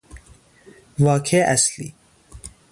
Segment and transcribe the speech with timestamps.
[0.99, 1.93] واکه اصلی